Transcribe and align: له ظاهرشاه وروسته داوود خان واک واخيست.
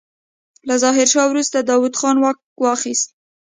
له 0.67 0.75
ظاهرشاه 0.83 1.27
وروسته 1.29 1.57
داوود 1.69 1.93
خان 1.99 2.15
واک 2.19 2.37
واخيست. 2.63 3.09